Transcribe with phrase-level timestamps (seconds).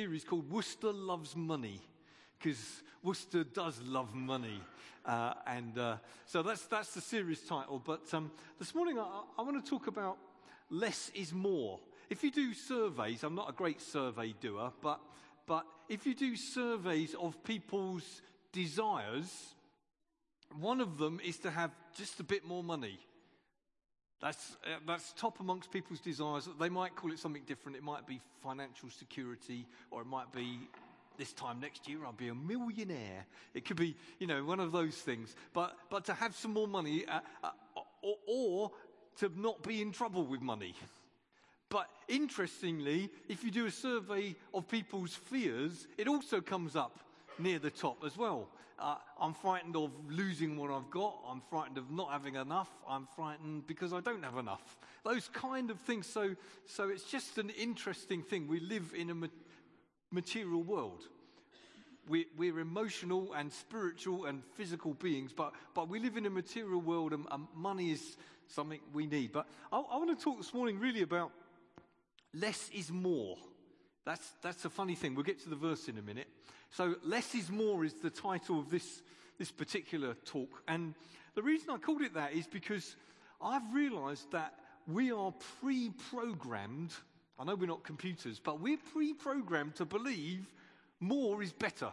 [0.00, 1.78] series called Worcester Loves Money
[2.38, 4.58] because Worcester does love money.
[5.04, 7.82] Uh, and uh, so that's, that's the series title.
[7.84, 10.16] But um, this morning I, I want to talk about
[10.70, 11.80] less is more.
[12.08, 15.00] If you do surveys, I'm not a great survey doer, but,
[15.46, 18.22] but if you do surveys of people's
[18.52, 19.54] desires,
[20.58, 22.98] one of them is to have just a bit more money.
[24.20, 26.48] That's, uh, that's top amongst people's desires.
[26.58, 27.76] They might call it something different.
[27.76, 30.68] It might be financial security, or it might be
[31.16, 33.26] this time next year I'll be a millionaire.
[33.54, 35.34] It could be, you know, one of those things.
[35.54, 37.50] But, but to have some more money, uh, uh,
[38.02, 38.70] or, or
[39.18, 40.74] to not be in trouble with money.
[41.70, 46.98] But interestingly, if you do a survey of people's fears, it also comes up
[47.42, 48.48] near the top as well.
[48.78, 51.18] Uh, I'm frightened of losing what I've got.
[51.28, 52.70] I'm frightened of not having enough.
[52.88, 54.78] I'm frightened because I don't have enough.
[55.04, 56.06] Those kind of things.
[56.06, 56.34] So,
[56.66, 58.48] so it's just an interesting thing.
[58.48, 59.26] We live in a ma-
[60.10, 61.04] material world.
[62.08, 66.80] We, we're emotional and spiritual and physical beings, but, but we live in a material
[66.80, 68.16] world and, and money is
[68.48, 69.32] something we need.
[69.32, 71.32] But I, I want to talk this morning really about
[72.32, 73.36] less is more.
[74.04, 75.14] That's, that's a funny thing.
[75.14, 76.28] We'll get to the verse in a minute.
[76.70, 79.02] So, Less is More is the title of this,
[79.38, 80.62] this particular talk.
[80.68, 80.94] And
[81.34, 82.96] the reason I called it that is because
[83.42, 84.54] I've realized that
[84.86, 86.92] we are pre programmed.
[87.38, 90.46] I know we're not computers, but we're pre programmed to believe
[91.00, 91.92] more is better.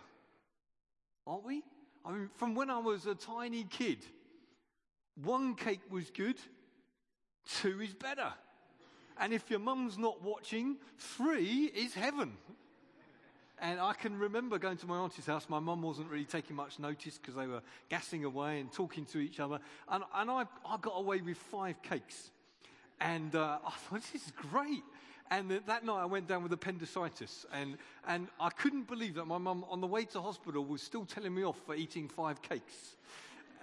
[1.25, 1.63] Aren't we?
[2.05, 3.99] I mean, from when I was a tiny kid,
[5.23, 6.37] one cake was good,
[7.59, 8.33] two is better.
[9.19, 12.33] And if your mum's not watching, three is heaven.
[13.59, 15.47] And I can remember going to my auntie's house.
[15.49, 19.17] My mum wasn't really taking much notice because they were gassing away and talking to
[19.17, 19.59] each other.
[19.89, 22.29] And, and I, I got away with five cakes.
[22.99, 24.83] And uh, I thought, this is great.
[25.31, 27.47] And that night I went down with appendicitis.
[27.51, 31.05] And, and I couldn't believe that my mum, on the way to hospital, was still
[31.05, 32.95] telling me off for eating five cakes.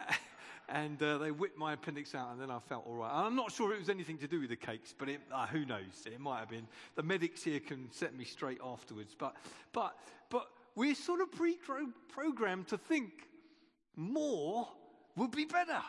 [0.68, 3.10] and uh, they whipped my appendix out, and then I felt all right.
[3.12, 5.64] I'm not sure it was anything to do with the cakes, but it, uh, who
[5.64, 6.06] knows?
[6.06, 6.66] It might have been.
[6.94, 9.14] The medics here can set me straight afterwards.
[9.18, 9.36] But,
[9.72, 9.96] but,
[10.30, 13.10] but we're sort of pre-programmed to think
[13.96, 14.68] more
[15.16, 15.82] would be better.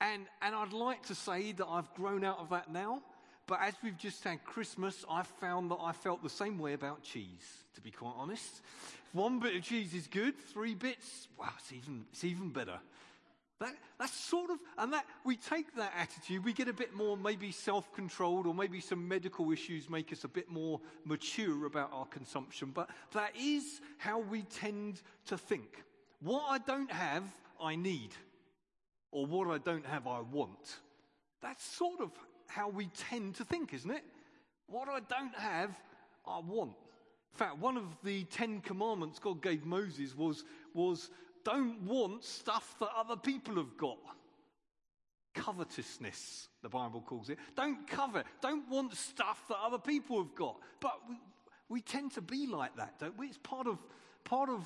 [0.00, 3.02] And, and I'd like to say that I've grown out of that now.
[3.46, 7.02] But as we've just had Christmas, I've found that I felt the same way about
[7.02, 8.62] cheese, to be quite honest.
[9.12, 12.78] One bit of cheese is good, three bits, wow, it's even, it's even better.
[13.62, 17.16] That, that's sort of, and that we take that attitude, we get a bit more
[17.16, 21.92] maybe self controlled, or maybe some medical issues make us a bit more mature about
[21.92, 22.72] our consumption.
[22.74, 25.84] But that is how we tend to think.
[26.20, 27.22] What I don't have,
[27.60, 28.10] I need.
[29.12, 30.80] Or what I don't have, I want.
[31.40, 32.10] That's sort of
[32.48, 34.02] how we tend to think, isn't it?
[34.66, 35.70] What I don't have,
[36.26, 36.72] I want.
[37.32, 40.42] In fact, one of the Ten Commandments God gave Moses was,
[40.74, 41.10] was
[41.44, 43.98] don't want stuff that other people have got.
[45.34, 47.38] Covetousness, the Bible calls it.
[47.56, 48.26] Don't covet.
[48.40, 50.56] Don't want stuff that other people have got.
[50.80, 51.16] But we,
[51.68, 53.28] we tend to be like that, don't we?
[53.28, 53.78] It's part of,
[54.24, 54.64] part of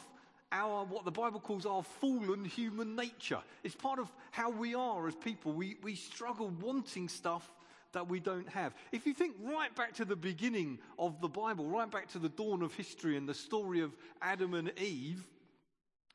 [0.52, 3.40] our, what the Bible calls our fallen human nature.
[3.62, 5.52] It's part of how we are as people.
[5.52, 7.48] We, we struggle wanting stuff
[7.92, 8.74] that we don't have.
[8.92, 12.28] If you think right back to the beginning of the Bible, right back to the
[12.28, 15.26] dawn of history and the story of Adam and Eve,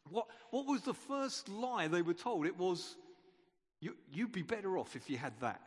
[0.09, 2.45] what, what was the first lie they were told?
[2.45, 2.95] It was,
[3.79, 5.61] you, would be better off if you had that.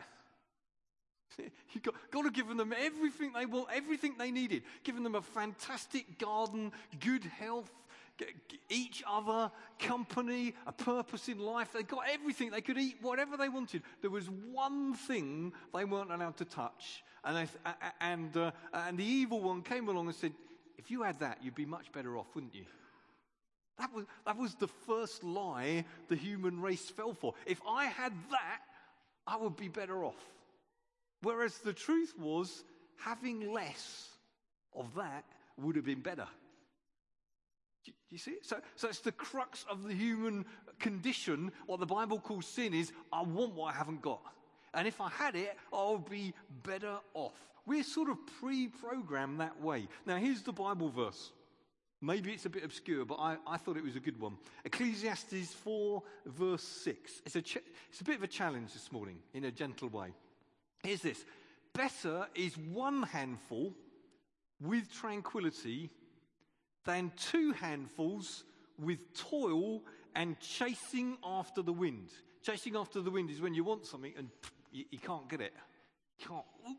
[1.73, 4.63] You got, got to give them everything they want, everything they needed.
[4.85, 7.69] Giving them a fantastic garden, good health,
[8.71, 9.51] each other,
[9.81, 11.73] company, a purpose in life.
[11.73, 12.51] They got everything.
[12.51, 13.83] They could eat whatever they wanted.
[14.01, 17.03] There was one thing they weren't allowed to touch.
[17.25, 20.33] And, they, and, uh, and the evil one came along and said,
[20.79, 22.67] If you had that, you'd be much better off, wouldn't you?
[23.79, 27.35] That was, that was the first lie the human race fell for.
[27.47, 28.61] If I had that,
[29.27, 30.23] I would be better off.
[31.23, 32.65] Whereas the truth was,
[32.97, 34.09] having less
[34.75, 35.25] of that
[35.57, 36.27] would have been better.
[37.85, 38.37] Do you see?
[38.43, 40.47] So, so it's the crux of the human
[40.79, 41.51] condition.
[41.67, 44.21] What the Bible calls sin is I want what I haven't got.
[44.73, 46.33] And if I had it, I'll be
[46.63, 47.35] better off.
[47.67, 49.89] We're sort of pre programmed that way.
[50.07, 51.33] Now, here's the Bible verse.
[52.05, 54.37] Maybe it's a bit obscure, but I, I thought it was a good one.
[54.67, 57.23] Ecclesiastes 4, verse 6.
[57.25, 60.09] It's a, ch- it's a bit of a challenge this morning in a gentle way.
[60.83, 61.25] Here's this
[61.73, 63.73] Better is one handful
[64.61, 65.91] with tranquility
[66.85, 68.45] than two handfuls
[68.79, 69.83] with toil
[70.15, 72.11] and chasing after the wind.
[72.43, 74.29] Chasing after the wind is when you want something and
[74.71, 75.55] you, you can't get it.
[76.19, 76.77] You can't,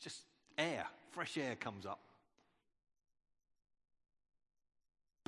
[0.00, 0.20] just
[0.56, 1.98] air, fresh air comes up.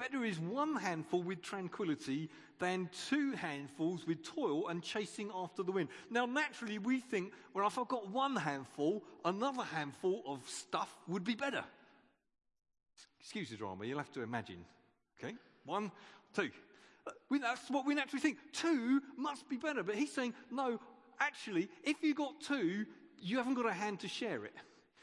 [0.00, 5.72] Better is one handful with tranquility than two handfuls with toil and chasing after the
[5.72, 5.90] wind.
[6.08, 11.22] Now, naturally, we think, well, if I've got one handful, another handful of stuff would
[11.22, 11.62] be better.
[13.20, 14.64] Excuse the drama, you'll have to imagine.
[15.22, 15.34] Okay?
[15.66, 15.92] One,
[16.34, 16.48] two.
[17.06, 18.38] Uh, we, that's what we naturally think.
[18.54, 19.82] Two must be better.
[19.82, 20.80] But he's saying, no,
[21.18, 22.86] actually, if you've got two,
[23.20, 24.54] you haven't got a hand to share it.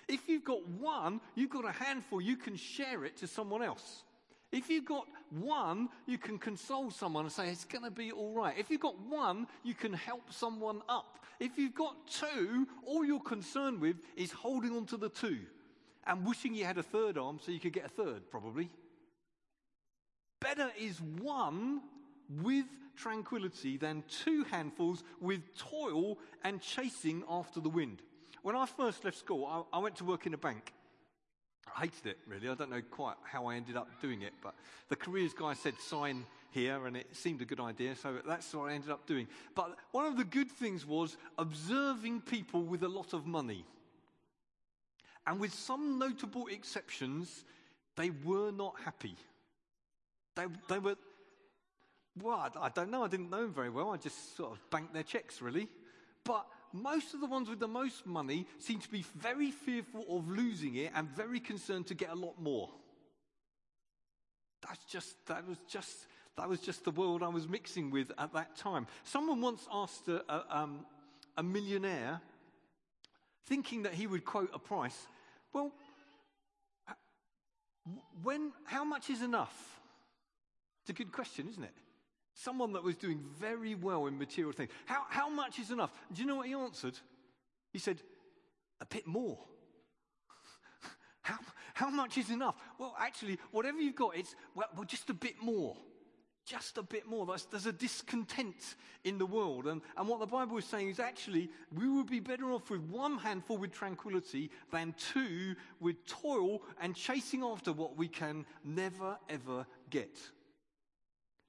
[0.08, 4.04] If you've got one, you've got a handful, you can share it to someone else.
[4.52, 8.34] If you've got one, you can console someone and say, it's going to be all
[8.34, 8.56] right.
[8.58, 11.20] If you've got one, you can help someone up.
[11.40, 15.40] If you've got two, all you're concerned with is holding on to the two
[16.06, 18.70] and wishing you had a third arm so you could get a third, probably.
[20.40, 21.82] Better is one
[22.42, 22.66] with
[22.96, 28.02] tranquility than two handfuls with toil and chasing after the wind.
[28.42, 30.74] When I first left school, I, I went to work in a bank.
[31.76, 32.50] I hated it, really.
[32.50, 34.56] I don't know quite how I ended up doing it, but
[34.90, 38.72] the careers guy said sign here, and it seemed a good idea, so that's what
[38.72, 39.28] I ended up doing.
[39.56, 43.66] But one of the good things was observing people with a lot of money.
[45.26, 47.44] And with some notable exceptions,
[47.96, 49.16] they were not happy.
[50.36, 50.96] They, they were,
[52.22, 53.04] well, I don't know.
[53.04, 53.90] I didn't know them very well.
[53.92, 55.68] I just sort of banked their checks, really.
[56.24, 56.46] But
[56.82, 60.76] most of the ones with the most money seem to be very fearful of losing
[60.76, 62.70] it and very concerned to get a lot more.
[64.68, 68.34] That's just, that was just, that was just the world I was mixing with at
[68.34, 68.88] that time.
[69.04, 70.86] Someone once asked a, a, um,
[71.38, 72.22] a millionaire,
[73.46, 75.08] thinking that he would quote a price,
[75.54, 75.72] well,
[78.24, 79.80] when, how much is enough?
[80.82, 81.74] It's a good question, isn't it?
[82.40, 84.70] Someone that was doing very well in material things.
[84.86, 85.92] How, how much is enough?
[86.14, 86.94] Do you know what he answered?
[87.74, 88.00] He said,
[88.80, 89.40] a bit more.
[91.24, 91.40] how,
[91.74, 92.54] how much is enough?
[92.78, 95.78] Well, actually, whatever you've got, it's, well, well just a bit more.
[96.46, 97.26] Just a bit more.
[97.26, 99.66] There's, there's a discontent in the world.
[99.66, 102.82] And, and what the Bible is saying is actually, we would be better off with
[102.82, 109.18] one handful with tranquility than two with toil and chasing after what we can never,
[109.28, 110.20] ever get.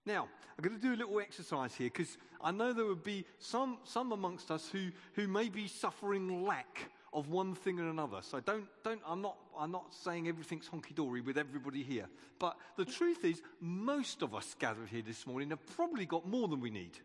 [0.09, 0.27] Now,
[0.57, 3.77] I'm going to do a little exercise here because I know there would be some,
[3.85, 8.21] some amongst us who, who may be suffering lack of one thing or another.
[8.23, 12.07] So don't, don't, I'm, not, I'm not saying everything's honky dory with everybody here.
[12.39, 16.49] But the truth is, most of us gathered here this morning have probably got more
[16.49, 16.97] than we need.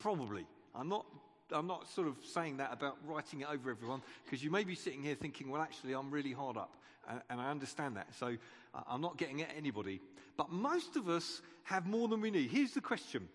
[0.00, 0.44] Probably.
[0.74, 1.06] I'm not,
[1.52, 4.74] I'm not sort of saying that about writing it over everyone because you may be
[4.74, 6.74] sitting here thinking, well, actually, I'm really hard up.
[7.08, 8.12] And, and I understand that.
[8.18, 8.36] So
[8.74, 10.00] uh, I'm not getting at anybody.
[10.36, 12.50] But most of us have more than we need.
[12.50, 13.28] Here's the question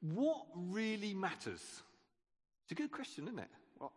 [0.00, 1.62] What really matters?
[2.64, 3.48] It's a good question, isn't it?
[3.80, 3.92] Well,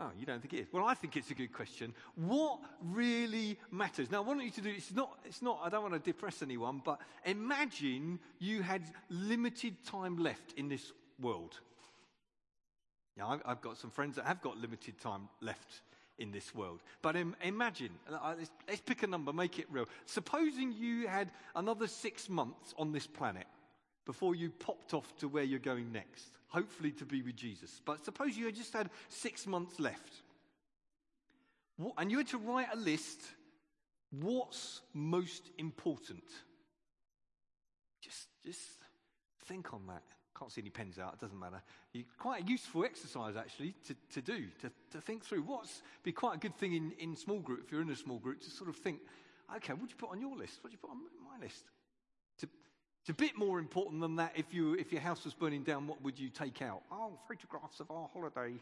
[0.00, 0.66] oh, you don't think it is?
[0.72, 1.94] Well, I think it's a good question.
[2.16, 4.10] What really matters?
[4.10, 6.42] Now, I want you to do it's not, it's not, I don't want to depress
[6.42, 11.58] anyone, but imagine you had limited time left in this world.
[13.16, 15.80] Now, I've, I've got some friends that have got limited time left
[16.18, 16.80] in this world.
[17.02, 19.86] But Im- imagine, uh, let's, let's pick a number, make it real.
[20.06, 23.46] Supposing you had another six months on this planet
[24.04, 27.80] before you popped off to where you're going next, hopefully to be with Jesus.
[27.84, 30.12] But suppose you had just had six months left.
[31.76, 33.20] What, and you had to write a list
[34.10, 36.24] what's most important?
[38.00, 38.60] Just, just
[39.46, 40.02] think on that.
[40.38, 41.60] Can't see any pens out, it doesn't matter.
[42.16, 45.42] quite a useful exercise, actually, to, to do, to, to think through.
[45.42, 48.18] What's be quite a good thing in, in small group, if you're in a small
[48.18, 49.00] group, to sort of think,
[49.56, 50.58] okay, what do you put on your list?
[50.62, 51.64] What do you put on my list?
[52.38, 52.48] To,
[53.00, 54.32] it's a bit more important than that.
[54.36, 56.82] If, you, if your house was burning down, what would you take out?
[56.92, 58.54] Oh, photographs of our holiday.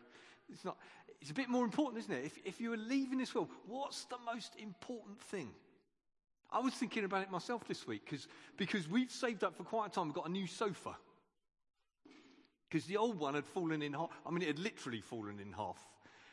[0.49, 0.79] It's, not,
[1.21, 2.25] it's a bit more important, isn't it?
[2.25, 5.51] If, if you were leaving this world, what's the most important thing?
[6.51, 9.89] I was thinking about it myself this week cause, because we've saved up for quite
[9.89, 10.07] a time.
[10.07, 10.97] We've got a new sofa.
[12.69, 14.11] Because the old one had fallen in half.
[14.27, 15.79] I mean, it had literally fallen in half.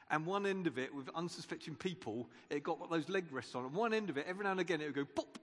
[0.10, 3.66] And one end of it, with unsuspecting people, it got those leg rests on.
[3.66, 5.40] And one end of it, every now and again, it would go pop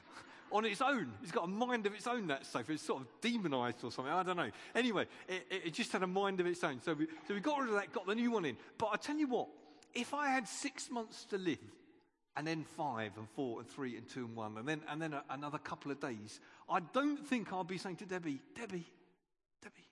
[0.52, 1.12] on its own.
[1.22, 2.72] It's got a mind of its own, that sofa.
[2.72, 4.12] It's sort of demonized or something.
[4.12, 4.50] I don't know.
[4.74, 6.80] Anyway, it, it just had a mind of its own.
[6.82, 8.56] So we, so we got rid of that, got the new one in.
[8.78, 9.48] But I tell you what,
[9.94, 11.58] if I had six months to live,
[12.36, 15.12] and then five and four and three and two and one, and then, and then
[15.12, 18.86] a, another couple of days, I don't think I'll be saying to Debbie, Debbie,
[19.62, 19.88] Debbie,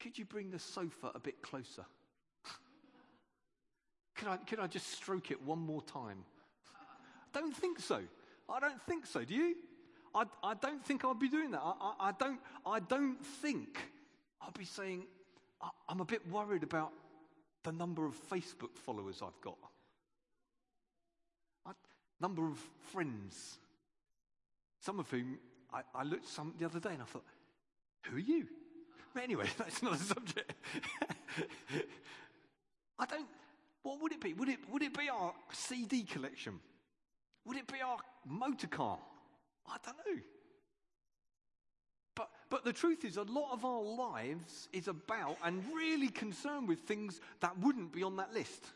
[0.00, 1.84] could you bring the sofa a bit closer?
[4.16, 6.24] could, I, could I just stroke it one more time?
[7.32, 8.00] Don't think so.
[8.48, 9.24] I don't think so.
[9.24, 9.56] Do you?
[10.14, 11.60] I, I don't think I'd be doing that.
[11.62, 13.78] I, I, I don't, I don't think
[14.40, 15.04] I'd be saying,
[15.60, 16.92] I, I'm a bit worried about
[17.64, 19.58] the number of Facebook followers I've got,
[21.66, 21.72] I,
[22.20, 22.58] number of
[22.92, 23.58] friends.
[24.80, 25.38] Some of whom
[25.72, 27.24] I, I looked some the other day and I thought,
[28.04, 28.46] who are you?
[29.14, 30.52] But anyway, that's not the subject.
[32.98, 33.26] I don't,
[33.82, 34.32] what would it be?
[34.34, 36.60] Would it, would it be our CD collection?
[37.44, 38.98] Would it be our motor car?
[39.66, 40.22] I don't know.
[42.14, 46.66] But, but the truth is, a lot of our lives is about and really concerned
[46.66, 48.66] with things that wouldn't be on that list.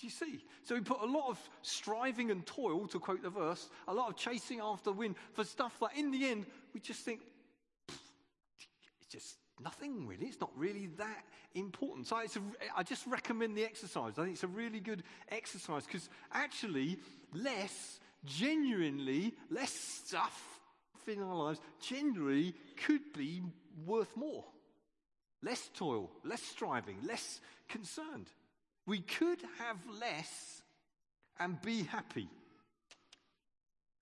[0.00, 0.42] Do you see?
[0.62, 4.08] So we put a lot of striving and toil, to quote the verse, a lot
[4.08, 7.20] of chasing after wind for stuff that in the end we just think,
[9.10, 10.26] just nothing really.
[10.26, 11.24] It's not really that
[11.54, 12.06] important.
[12.06, 12.40] So a,
[12.76, 14.14] I just recommend the exercise.
[14.18, 16.98] I think it's a really good exercise because actually,
[17.34, 20.60] less, genuinely, less stuff
[21.06, 22.54] in our lives generally
[22.86, 23.42] could be
[23.84, 24.44] worth more.
[25.42, 28.28] Less toil, less striving, less concerned.
[28.86, 30.62] We could have less
[31.38, 32.28] and be happy.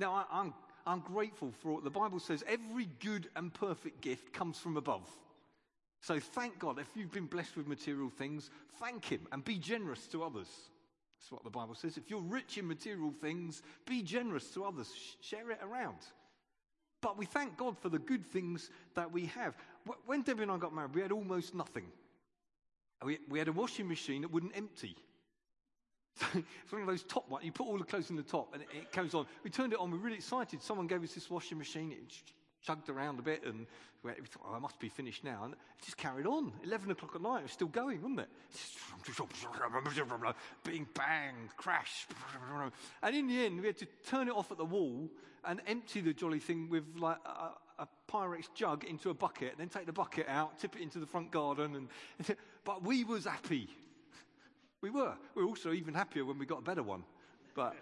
[0.01, 0.55] Now, I, I'm,
[0.89, 5.07] I'm grateful for the Bible says every good and perfect gift comes from above.
[6.01, 6.79] So thank God.
[6.79, 8.49] If you've been blessed with material things,
[8.81, 10.49] thank Him and be generous to others.
[11.19, 11.99] That's what the Bible says.
[11.99, 14.91] If you're rich in material things, be generous to others,
[15.21, 15.99] share it around.
[17.03, 19.57] But we thank God for the good things that we have.
[20.07, 21.85] When Debbie and I got married, we had almost nothing.
[23.05, 24.97] We, we had a washing machine that wouldn't empty.
[26.35, 27.45] It's one of those top ones.
[27.45, 29.27] You put all the clothes in the top and it, it goes on.
[29.45, 29.91] We turned it on.
[29.91, 30.63] We were really excited.
[30.63, 31.93] Someone gave us this washing machine.
[31.93, 32.15] It
[32.65, 33.67] chugged around a bit and
[34.05, 35.43] we thought, oh, I must be finished now.
[35.45, 36.53] And it just carried on.
[36.65, 38.29] 11 o'clock at night, it was still going, wasn't it?
[40.65, 42.07] Bing, bang, crash.
[43.03, 45.09] And in the end, we had to turn it off at the wall
[45.45, 49.61] and empty the jolly thing with like a, a Pyrex jug into a bucket, and
[49.61, 51.75] then take the bucket out, tip it into the front garden.
[51.77, 53.69] And, but we was happy.
[54.81, 55.15] We were.
[55.35, 57.05] We were also even happier when we got a better one.
[57.55, 57.77] But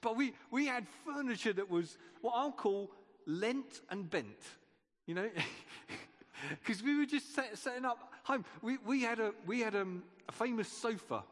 [0.00, 2.90] but we, we had furniture that was what I'll call
[3.26, 4.42] lent and bent,
[5.06, 5.28] you know?
[6.48, 8.46] Because we were just set, setting up home.
[8.62, 11.22] We, we had, a, we had um, a famous sofa.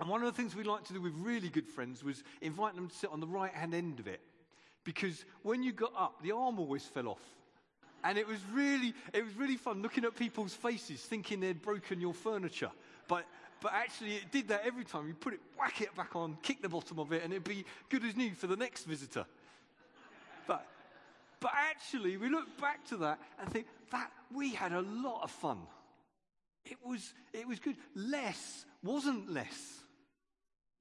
[0.00, 2.74] And one of the things we liked to do with really good friends was invite
[2.74, 4.20] them to sit on the right hand end of it.
[4.82, 7.22] Because when you got up, the arm always fell off.
[8.06, 12.00] And it was really, it was really fun looking at people's faces thinking they'd broken
[12.00, 12.70] your furniture.
[13.08, 13.26] But
[13.60, 15.08] but actually, it did that every time.
[15.08, 17.64] You put it, whack it back on, kick the bottom of it, and it'd be
[17.88, 19.24] good as new for the next visitor.
[20.46, 20.66] But,
[21.40, 25.30] but actually, we look back to that and think that we had a lot of
[25.30, 25.58] fun.
[26.64, 27.76] It was, it was good.
[27.94, 29.80] Less wasn't less.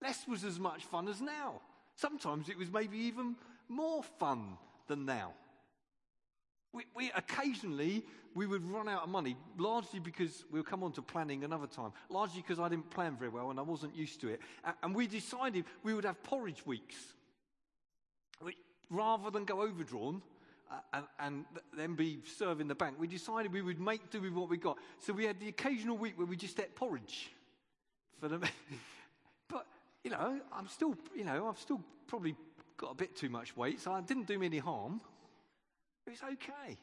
[0.02, 1.62] Less was as much fun as now.
[1.96, 3.36] Sometimes it was maybe even
[3.70, 5.34] more fun than now.
[6.76, 8.04] We, we, occasionally
[8.34, 11.94] we would run out of money, largely because we'll come on to planning another time,
[12.10, 14.42] largely because I didn't plan very well and I wasn't used to it.
[14.84, 16.96] And we decided we would have porridge weeks.
[18.44, 18.58] We,
[18.90, 20.22] rather than go overdrawn
[20.70, 21.46] uh, and, and,
[21.78, 24.78] then be serving the bank, we decided we would make do with what we got.
[25.00, 27.32] So we had the occasional week where we just ate porridge
[28.20, 28.42] for them.
[29.48, 29.66] but,
[30.04, 32.36] you know, I'm still, you know, I've still probably
[32.76, 35.00] got a bit too much weight, so it didn't do me any harm.
[36.08, 36.78] It's okay.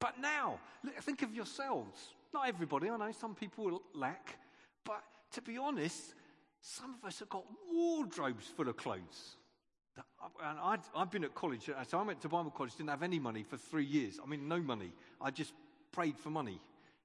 [0.00, 2.14] But now, look, think of yourselves.
[2.32, 4.38] Not everybody, I know some people lack,
[4.84, 5.02] but
[5.32, 6.14] to be honest,
[6.60, 9.36] some of us have got wardrobes full of clothes.
[10.42, 13.02] And i have been at college, uh, so I went to Bible college, didn't have
[13.02, 14.18] any money for three years.
[14.22, 14.92] I mean, no money.
[15.20, 15.52] I just
[15.92, 16.60] prayed for money.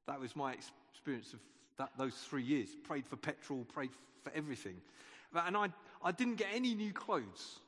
[0.07, 0.55] That was my
[0.91, 1.39] experience of
[1.77, 2.69] that, those three years.
[2.83, 3.89] Prayed for petrol, prayed
[4.23, 4.75] for everything.
[5.33, 5.69] And I,
[6.03, 7.59] I didn't get any new clothes.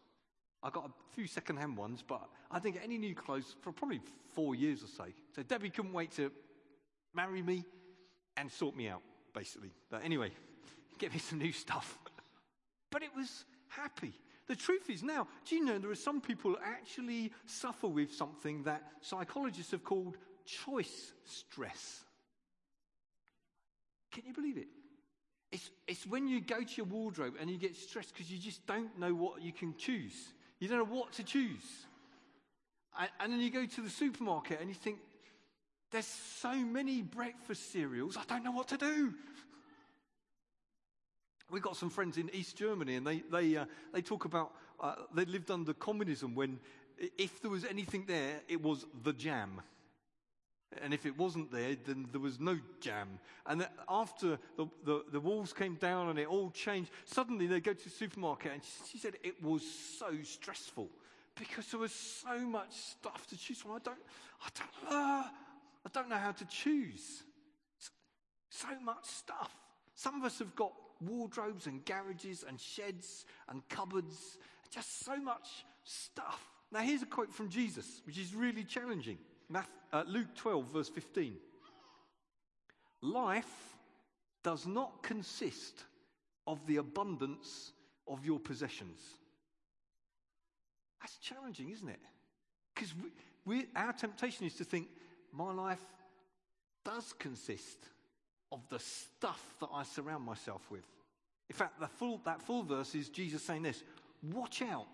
[0.68, 4.02] I got a few second-hand ones, but I didn't get any new clothes for probably
[4.36, 5.06] four years or so.
[5.34, 6.30] So Debbie couldn't wait to
[7.16, 7.64] marry me
[8.36, 9.02] and sort me out,
[9.34, 9.72] basically.
[9.90, 10.32] But anyway,
[11.00, 11.98] get me some new stuff.
[12.92, 14.12] but it was happy.
[14.48, 18.14] The truth is now, do you know there are some people who actually suffer with
[18.14, 22.04] something that psychologists have called choice stress?
[24.12, 24.68] Can you believe it?
[25.54, 28.68] It's, it's when you go to your wardrobe and you get stressed because you just
[28.68, 30.34] don't know what you can choose.
[30.60, 31.86] You don't know what to choose.
[33.00, 35.00] And, and then you go to the supermarket and you think,
[35.92, 39.14] there's so many breakfast cereals, I don't know what to do.
[41.50, 44.96] We've got some friends in East Germany, and they, they, uh, they talk about uh,
[45.16, 46.60] they lived under communism when,
[47.18, 49.62] if there was anything there, it was the jam.
[50.82, 53.20] And if it wasn't there, then there was no jam.
[53.46, 57.74] And after the, the, the, walls came down and it all changed, suddenly they go
[57.74, 59.64] to the supermarket, and she said it was
[59.98, 60.90] so stressful
[61.36, 63.72] because there was so much stuff to choose from.
[63.72, 63.98] I don't,
[64.44, 65.24] I don't, uh,
[65.86, 67.24] I don't know how to choose.
[67.80, 67.92] So,
[68.50, 69.52] so much stuff.
[69.96, 74.38] Some of us have got wardrobes and garages and sheds and cupboards.
[74.70, 75.48] Just so much
[75.86, 76.42] stuff.
[76.72, 79.18] Now, here's a quote from Jesus, which is really challenging.
[79.92, 81.34] Uh, Luke 12, verse 15.
[83.01, 83.75] Life
[84.44, 85.84] does not consist
[86.46, 87.72] of the abundance
[88.08, 89.00] of your possessions.
[91.01, 92.00] That's challenging, isn't it?
[92.74, 93.10] Because we,
[93.46, 94.88] we, our temptation is to think,
[95.32, 95.82] my life
[96.84, 97.77] does consist
[98.51, 100.86] of the stuff that I surround myself with.
[101.50, 103.84] In fact, full, that full verse is Jesus saying this
[104.24, 104.88] Watch out,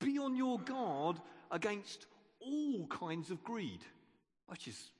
[0.00, 1.16] be on your guard
[1.50, 2.06] against
[2.46, 3.80] all kinds of greed,
[4.46, 4.90] which is,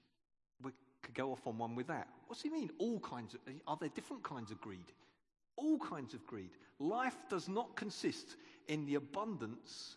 [0.63, 0.73] we
[1.03, 2.09] could go off on one with that.
[2.27, 2.71] What's he mean?
[2.79, 4.93] All kinds of, are there different kinds of greed?
[5.57, 6.51] All kinds of greed.
[6.79, 8.37] Life does not consist
[8.69, 9.97] in the abundance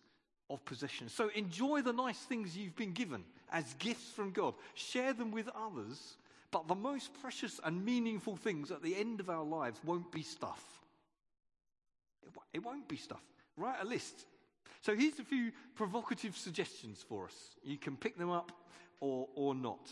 [0.49, 1.13] of possessions.
[1.13, 4.53] So enjoy the nice things you've been given as gifts from God.
[4.75, 6.17] Share them with others.
[6.51, 10.23] But the most precious and meaningful things at the end of our lives won't be
[10.23, 10.63] stuff.
[12.53, 13.21] It won't be stuff.
[13.55, 14.25] Write a list.
[14.81, 17.35] So here's a few provocative suggestions for us.
[17.63, 18.51] You can pick them up
[18.99, 19.89] or, or not.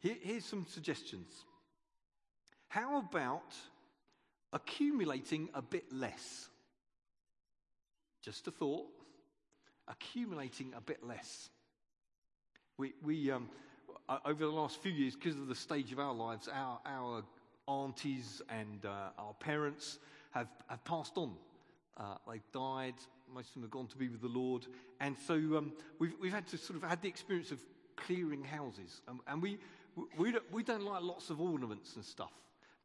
[0.00, 1.44] Here, here's some suggestions.
[2.68, 3.54] How about
[4.52, 6.48] accumulating a bit less?
[8.22, 8.86] Just a thought
[9.88, 11.50] accumulating a bit less.
[12.76, 13.48] We, we um,
[14.24, 17.24] over the last few years, because of the stage of our lives, our, our
[17.66, 19.98] aunties and uh, our parents
[20.30, 21.32] have, have passed on.
[21.96, 22.94] Uh, they've died.
[23.34, 24.66] Most of them have gone to be with the Lord.
[25.00, 27.60] And so um, we've, we've had to sort of had the experience of
[27.96, 29.00] clearing houses.
[29.08, 29.58] Um, and we,
[30.16, 32.32] we, don't, we don't like lots of ornaments and stuff.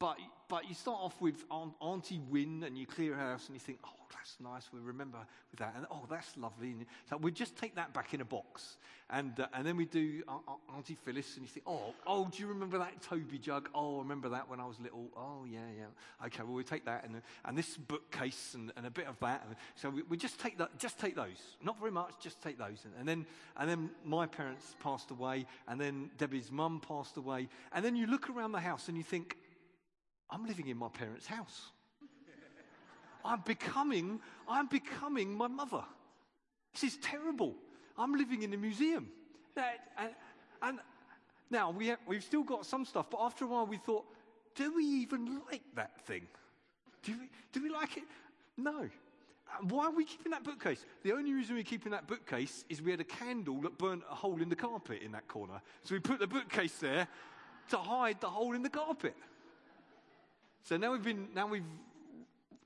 [0.03, 0.17] But,
[0.49, 3.79] but you start off with Auntie Win and you clear her house and you think,
[3.85, 4.69] oh, that's nice.
[4.73, 5.19] We remember
[5.49, 5.75] with that.
[5.77, 6.71] And oh, that's lovely.
[6.71, 8.75] And so we just take that back in a box.
[9.09, 10.21] And, uh, and then we do
[10.75, 13.69] Auntie Phyllis and you think, oh, oh, do you remember that Toby jug?
[13.73, 15.07] Oh, I remember that when I was little.
[15.15, 16.25] Oh, yeah, yeah.
[16.25, 19.45] Okay, well, we take that and, and this bookcase and, and a bit of that.
[19.47, 21.55] And so we, we just take that, just take those.
[21.63, 22.83] Not very much, just take those.
[22.83, 27.47] And, and, then, and then my parents passed away and then Debbie's mum passed away.
[27.71, 29.37] And then you look around the house and you think,
[30.33, 31.71] I'm living in my parents' house.
[33.23, 34.19] I'm becoming,
[34.49, 35.83] I'm becoming my mother.
[36.73, 37.55] This is terrible.
[37.97, 39.07] I'm living in a museum.
[39.97, 40.09] And,
[40.61, 40.79] and
[41.51, 44.05] now we have, we've still got some stuff, but after a while we thought,
[44.55, 46.27] do we even like that thing?
[47.03, 48.03] Do we, do we like it?
[48.57, 48.89] No.
[49.69, 50.83] Why are we keeping that bookcase?
[51.03, 54.15] The only reason we're keeping that bookcase is we had a candle that burnt a
[54.15, 55.61] hole in the carpet in that corner.
[55.83, 57.07] So we put the bookcase there
[57.69, 59.15] to hide the hole in the carpet.
[60.63, 61.63] So now we've been, now we've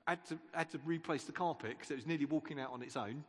[0.06, 2.96] had to, had to replace the carpet because it was nearly walking out on its
[2.96, 3.24] own.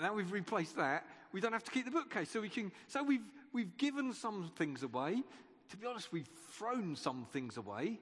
[0.00, 2.30] Now we've replaced that, we don't have to keep the bookcase.
[2.30, 5.22] So we can, so we've, we've given some things away.
[5.70, 7.98] To be honest, we've thrown some things away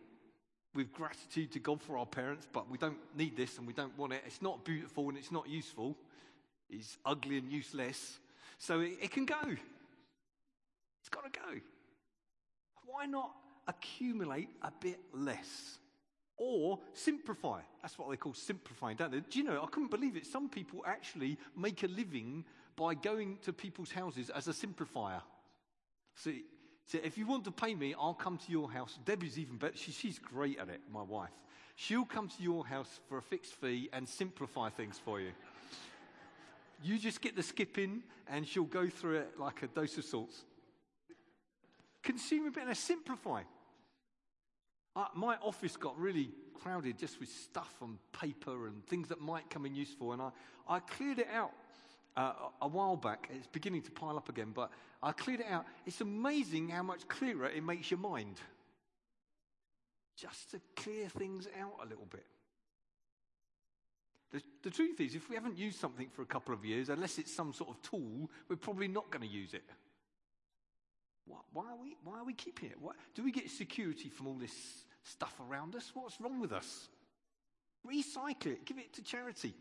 [0.74, 3.96] with gratitude to God for our parents, but we don't need this and we don't
[3.98, 4.22] want it.
[4.26, 5.96] It's not beautiful and it's not useful.
[6.70, 8.18] It's ugly and useless.
[8.59, 9.40] So it, it can go.
[9.42, 11.61] It's got to go.
[12.87, 13.33] Why not
[13.66, 15.79] accumulate a bit less?
[16.42, 17.61] or simplify.
[17.83, 19.20] That's what they call simplifying, don't they?
[19.20, 20.27] Do you know, I couldn't believe it.
[20.27, 22.44] Some people actually make a living
[22.75, 25.20] by going to people's houses as a simplifier.
[26.16, 26.42] See,
[26.87, 28.98] so if you want to pay me, I'll come to your house.
[29.05, 29.77] Debbie's even better.
[29.77, 31.31] She, she's great at it, my wife.
[31.77, 35.31] She'll come to your house for a fixed fee and simplify things for you.
[36.83, 40.05] You just get the skip in, and she'll go through it like a dose of
[40.05, 40.44] salts.
[42.03, 43.43] Consume a bit and simplify.
[44.95, 49.49] Uh, my office got really crowded just with stuff and paper and things that might
[49.51, 50.31] come in useful, and I,
[50.69, 51.53] I cleared it out
[52.17, 53.31] uh, a while back.
[53.35, 54.71] It's beginning to pile up again, but
[55.03, 55.65] I cleared it out.
[55.87, 58.38] It's amazing how much clearer it makes your mind.
[60.17, 62.27] Just to clear things out a little bit.
[64.31, 67.19] The, the truth is, if we haven't used something for a couple of years, unless
[67.19, 69.65] it's some sort of tool, we're probably not going to use it.
[71.26, 72.78] Why, why, are we, why are we keeping it?
[73.14, 74.54] Do we get security from all this
[75.04, 75.90] stuff around us?
[75.94, 76.88] What's wrong with us?
[77.87, 79.54] Recycle it, give it to charity.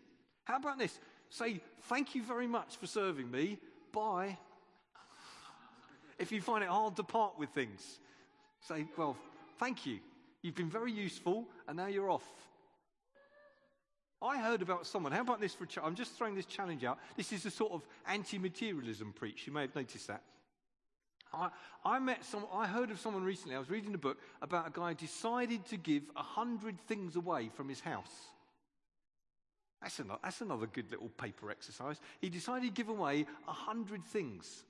[0.43, 0.99] How about this?
[1.29, 3.57] Say, thank you very much for serving me.
[3.91, 4.37] Bye.
[6.19, 7.99] If you find it hard to part with things,
[8.67, 9.17] say, well,
[9.57, 9.99] thank you.
[10.41, 12.25] You've been very useful, and now you're off.
[14.21, 15.11] I heard about someone.
[15.11, 15.67] How about this for?
[15.81, 16.99] i I'm just throwing this challenge out.
[17.17, 19.47] This is a sort of anti-materialism preach.
[19.47, 20.21] You may have noticed that.
[21.33, 21.49] I,
[21.85, 24.71] I met some, I heard of someone recently, I was reading a book about a
[24.71, 28.11] guy who decided to give a hundred things away from his house.
[29.81, 31.99] That's another, that's another good little paper exercise.
[32.19, 34.63] He decided to give away a hundred things.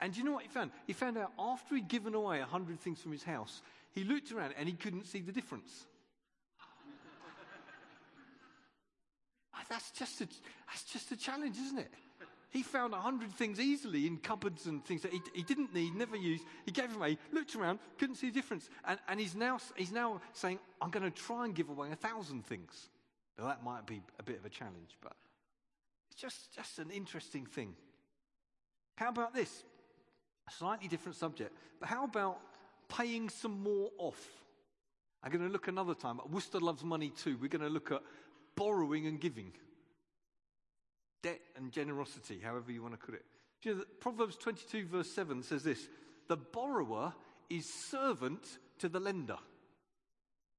[0.00, 0.72] And do you know what he found?
[0.86, 4.32] He found out after he'd given away a hundred things from his house, he looked
[4.32, 5.86] around and he couldn't see the difference.
[9.56, 10.26] Ah, that's just a,
[10.66, 11.92] that's just a challenge, isn't it?
[12.54, 15.96] He found a hundred things easily in cupboards and things that he, he didn't need,
[15.96, 16.44] never used.
[16.64, 18.70] He gave them away, looked around, couldn't see the difference.
[18.86, 21.96] And, and he's, now, he's now saying, I'm going to try and give away a
[21.96, 22.90] thousand things.
[23.36, 25.14] Now, that might be a bit of a challenge, but
[26.12, 27.74] it's just, just an interesting thing.
[28.94, 29.64] How about this?
[30.48, 32.38] A slightly different subject, but how about
[32.88, 34.28] paying some more off?
[35.24, 36.20] I'm going to look another time.
[36.30, 37.36] Worcester loves money too.
[37.42, 38.02] We're going to look at
[38.54, 39.50] borrowing and giving
[41.24, 43.24] debt and generosity, however you want to put it.
[43.62, 45.88] Do you know that Proverbs 22, verse 7 says this
[46.28, 47.14] The borrower
[47.48, 49.38] is servant to the lender.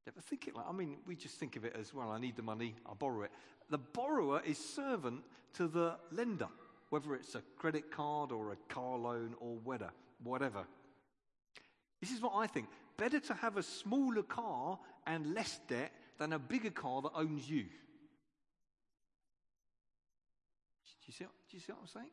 [0.08, 2.36] Never think it like, I mean, we just think of it as, well, I need
[2.36, 3.32] the money, I'll borrow it.
[3.69, 5.23] The borrower is servant
[5.54, 6.47] to the lender,
[6.89, 9.91] whether it's a credit card or a car loan or whatever.
[10.23, 10.65] whatever.
[12.01, 12.67] This is what I think.
[12.97, 17.49] Better to have a smaller car and less debt than a bigger car that owns
[17.49, 17.65] you.
[21.07, 22.11] You see, do you see what I'm saying?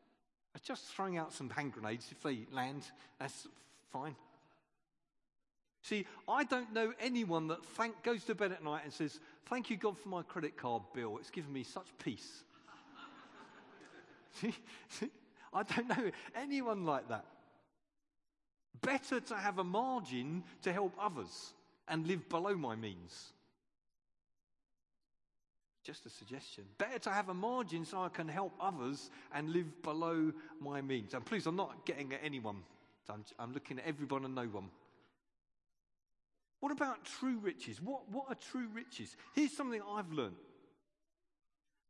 [0.54, 2.08] I'm just throwing out some hand grenades.
[2.10, 2.82] If they land,
[3.18, 3.48] that's
[3.90, 4.14] fine.
[5.82, 9.68] See, I don't know anyone that thank, goes to bed at night and says, Thank
[9.68, 11.18] you, God, for my credit card bill.
[11.18, 12.44] It's given me such peace.
[14.40, 14.54] see,
[14.88, 15.10] see,
[15.52, 17.24] I don't know anyone like that.
[18.80, 21.52] Better to have a margin to help others
[21.88, 23.32] and live below my means.
[25.84, 26.64] Just a suggestion.
[26.78, 31.14] Better to have a margin so I can help others and live below my means.
[31.14, 32.58] And please, I'm not getting at anyone.
[33.10, 34.70] I'm, I'm looking at everyone and no one.
[36.60, 37.82] What about true riches?
[37.82, 39.16] What, what are true riches?
[39.34, 40.36] Here's something I've learned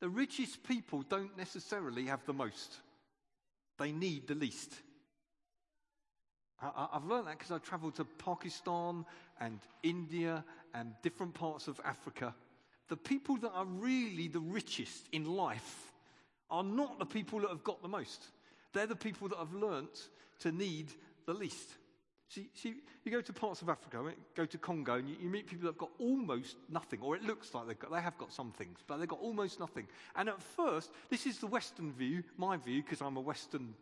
[0.01, 2.79] the richest people don't necessarily have the most,
[3.79, 4.73] they need the least.
[6.61, 9.05] I, have learned that because I traveled to Pakistan
[9.41, 12.35] and India and different parts of Africa
[12.93, 15.91] the people that are really the richest in life
[16.51, 18.23] are not the people that have got the most.
[18.75, 20.93] They're the people that have learnt to need
[21.25, 21.71] the least.
[22.29, 25.47] See, see you go to parts of Africa, go to Congo, and you, you, meet
[25.47, 28.31] people that have got almost nothing, or it looks like they've got, they have got
[28.31, 29.87] some things, but they've got almost nothing.
[30.15, 33.73] And at first, this is the Western view, my view, because I'm a Western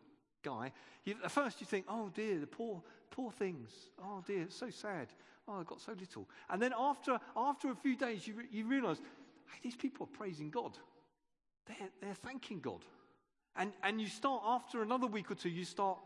[0.45, 0.71] guy.
[1.03, 3.71] You, at first, you think, oh dear, the poor, poor things.
[4.01, 5.09] Oh dear, it's so sad.
[5.51, 6.29] Oh, I've got so little.
[6.49, 10.51] And then after, after a few days, you, you realize, hey, these people are praising
[10.51, 10.79] God.
[11.67, 12.85] They're, they're thanking God.
[13.57, 15.99] And, and you start, after another week or two, you start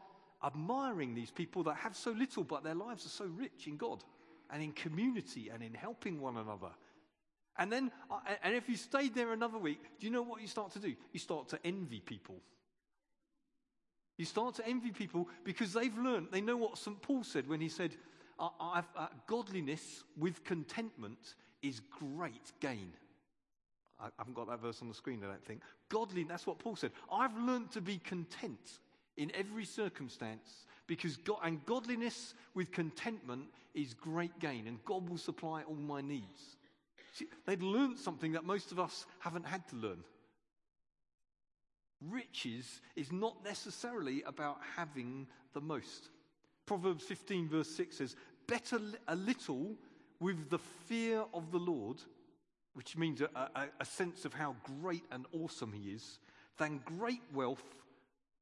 [0.43, 4.03] admiring these people that have so little, but their lives are so rich in God
[4.51, 6.71] and in community and in helping one another.
[7.59, 10.49] And then, uh, and if you stayed there another week, do you know what you
[10.49, 10.95] start to do?
[11.13, 12.37] You start to envy people.
[14.17, 17.01] You start to envy people because they've learned, they know what St.
[17.03, 17.95] Paul said when he said,
[18.39, 18.83] uh,
[19.27, 22.93] godliness with contentment is great gain.
[24.01, 25.63] I haven't got that verse on the screen, I don't think.
[25.89, 26.91] Godly, that's what Paul said.
[27.11, 28.81] I've learned to be content
[29.17, 33.45] in every circumstance because God, and godliness with contentment
[33.75, 36.57] is great gain, and God will supply all my needs.
[37.13, 40.05] See, they'd learned something that most of us haven't had to learn.
[42.11, 46.11] Riches is not necessarily about having the most.
[46.67, 49.75] Proverbs 15, verse 6 says, Better a little
[50.21, 51.99] with the fear of the Lord,
[52.75, 56.19] which means a, a, a sense of how great and awesome He is,
[56.59, 57.65] than great wealth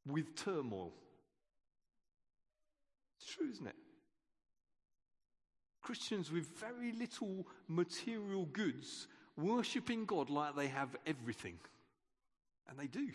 [0.06, 0.92] with turmoil.
[3.18, 3.76] It's true, isn't it?
[5.82, 11.58] Christians with very little material goods worshipping God like they have everything.
[12.68, 13.08] And they do.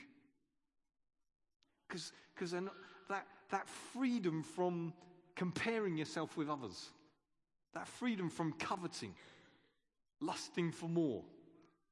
[1.88, 2.12] Because
[3.10, 4.94] that, that freedom from
[5.36, 6.90] comparing yourself with others,
[7.74, 9.14] that freedom from coveting,
[10.20, 11.24] lusting for more,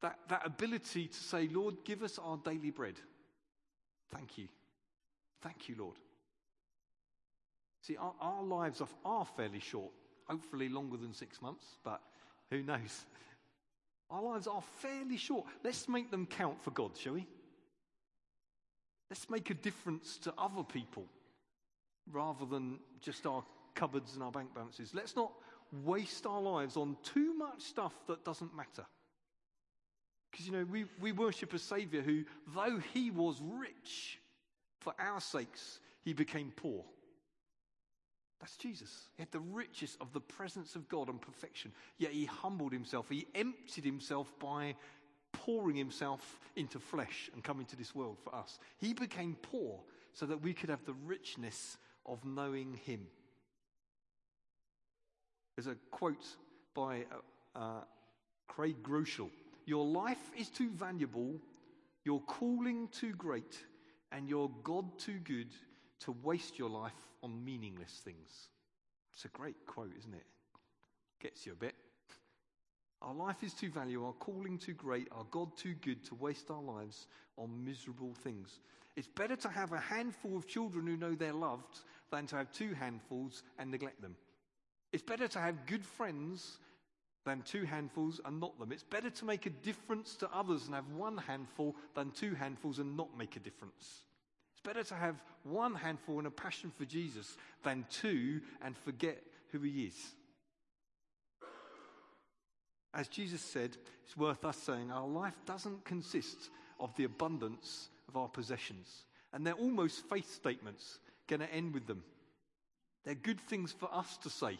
[0.02, 2.96] that, that ability to say, Lord, give us our daily bread.
[4.12, 4.48] Thank you.
[5.42, 5.96] Thank you, Lord.
[7.82, 9.92] See, our, our lives are, are fairly short,
[10.28, 12.02] hopefully longer than six months, but
[12.50, 13.06] who knows?
[14.12, 15.46] Our lives are fairly short.
[15.64, 17.26] Let's make them count for God, shall we?
[19.10, 21.06] Let's make a difference to other people
[22.12, 24.94] rather than just our cupboards and our bank balances.
[24.94, 25.32] Let's not
[25.84, 28.86] waste our lives on too much stuff that doesn't matter.
[30.32, 34.20] Because, you know, we, we worship a Savior who, though he was rich,
[34.82, 36.84] for our sakes, he became poor.
[38.40, 39.08] That's Jesus.
[39.16, 43.10] He had the richest of the presence of God and perfection, yet he humbled himself.
[43.10, 44.76] He emptied himself by
[45.46, 48.58] pouring himself into flesh and coming to this world for us.
[48.78, 49.80] He became poor
[50.14, 53.02] so that we could have the richness of knowing Him.
[55.56, 56.26] There's a quote
[56.74, 57.06] by
[57.56, 57.82] uh, uh,
[58.48, 59.30] Craig Groeschel
[59.66, 61.40] Your life is too valuable
[62.04, 63.58] Your calling too great
[64.12, 65.52] and your God too good
[66.02, 68.50] to waste your life on meaningless things.
[69.14, 70.26] It's a great quote, isn't it?
[71.22, 71.76] Gets you a bit.
[73.06, 76.50] Our life is too valuable, our calling too great, our God too good to waste
[76.50, 77.06] our lives
[77.38, 78.60] on miserable things.
[78.96, 82.52] It's better to have a handful of children who know they're loved than to have
[82.52, 84.16] two handfuls and neglect them.
[84.92, 86.58] It's better to have good friends
[87.26, 88.72] than two handfuls and not them.
[88.72, 92.80] It's better to make a difference to others and have one handful than two handfuls
[92.80, 94.02] and not make a difference.
[94.54, 99.22] It's better to have one handful and a passion for Jesus than two and forget
[99.52, 100.16] who he is.
[102.96, 108.16] As Jesus said, it's worth us saying our life doesn't consist of the abundance of
[108.16, 109.04] our possessions.
[109.34, 111.00] And they're almost faith statements.
[111.28, 112.04] Going to end with them.
[113.04, 114.58] They're good things for us to say.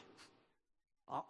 [1.10, 1.22] Uh,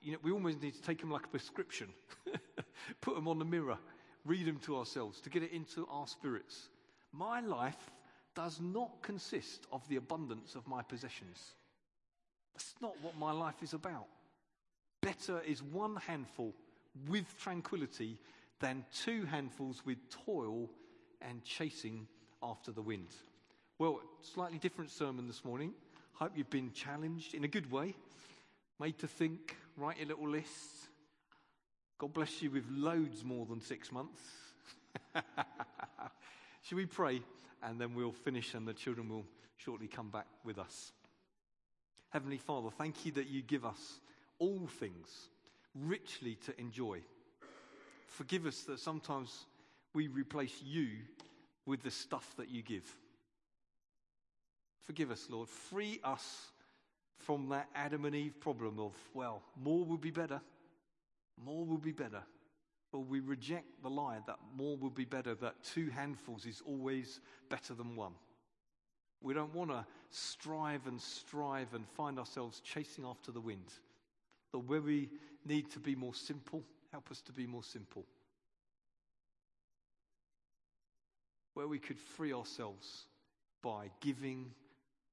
[0.00, 1.88] you know, we almost need to take them like a prescription,
[3.00, 3.78] put them on the mirror,
[4.24, 6.68] read them to ourselves to get it into our spirits.
[7.12, 7.90] My life
[8.34, 11.54] does not consist of the abundance of my possessions.
[12.54, 14.06] That's not what my life is about.
[15.02, 16.54] Better is one handful
[17.08, 18.18] with tranquility
[18.60, 20.70] than two handfuls with toil
[21.20, 22.06] and chasing
[22.42, 23.08] after the wind.
[23.78, 25.72] Well, slightly different sermon this morning.
[26.14, 27.96] Hope you've been challenged in a good way,
[28.78, 30.86] made to think, write your little lists.
[31.98, 34.20] God bless you with loads more than six months.
[36.62, 37.22] Should we pray?
[37.64, 39.24] And then we'll finish, and the children will
[39.56, 40.92] shortly come back with us.
[42.10, 44.00] Heavenly Father, thank you that you give us
[44.42, 45.28] all things
[45.72, 46.98] richly to enjoy.
[48.08, 49.46] Forgive us that sometimes
[49.94, 50.88] we replace you
[51.64, 52.84] with the stuff that you give.
[54.84, 55.48] Forgive us, Lord.
[55.48, 56.50] Free us
[57.18, 60.40] from that Adam and Eve problem of, well, more will be better.
[61.42, 62.22] More will be better.
[62.92, 67.20] Or we reject the lie that more will be better, that two handfuls is always
[67.48, 68.14] better than one.
[69.20, 73.72] We don't want to strive and strive and find ourselves chasing after the wind.
[74.52, 75.08] But where we
[75.44, 78.04] need to be more simple, help us to be more simple.
[81.54, 83.06] Where we could free ourselves
[83.62, 84.52] by giving,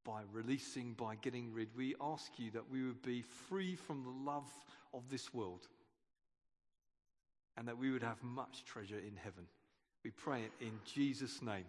[0.05, 4.31] by releasing, by getting rid, we ask you that we would be free from the
[4.31, 4.49] love
[4.93, 5.67] of this world
[7.57, 9.45] and that we would have much treasure in heaven.
[10.03, 11.65] We pray it in Jesus' name.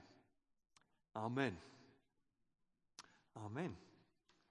[1.16, 1.56] Amen.
[3.44, 3.74] Amen.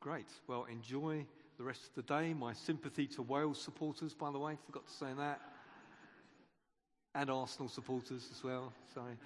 [0.01, 0.27] Great.
[0.47, 1.25] Well, enjoy
[1.59, 2.33] the rest of the day.
[2.33, 5.41] My sympathy to Wales supporters, by the way, forgot to say that.
[7.13, 8.71] And Arsenal supporters as well.
[8.93, 9.17] Sorry.